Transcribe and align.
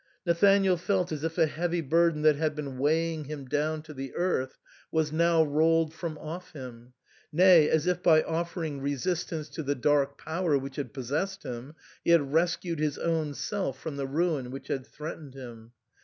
Nathanael 0.25 0.77
felt 0.77 1.11
as 1.11 1.23
if 1.23 1.37
a 1.37 1.45
heavy 1.45 1.79
burden 1.79 2.23
that 2.23 2.35
had 2.35 2.55
been 2.55 2.79
weighing 2.79 3.25
him 3.25 3.45
down 3.45 3.83
to 3.83 3.93
the 3.93 4.15
earth 4.15 4.57
was 4.91 5.11
now 5.11 5.43
rolled 5.43 5.93
from 5.93 6.17
off 6.17 6.53
him, 6.53 6.93
nay, 7.31 7.69
as 7.69 7.85
if 7.85 8.01
by 8.01 8.23
offering 8.23 8.81
resistance 8.81 9.47
to 9.49 9.61
the 9.61 9.75
dark 9.75 10.17
power 10.17 10.57
which 10.57 10.77
had 10.77 10.91
possessed 10.91 11.43
him, 11.43 11.75
he 12.03 12.09
had 12.09 12.33
rescued 12.33 12.79
his 12.79 12.97
own 12.97 13.35
self 13.35 13.79
from 13.79 13.95
the 13.97 14.07
ruin 14.07 14.49
which 14.49 14.69
had 14.69 14.87
threatened 14.87 15.35
him. 15.35 15.71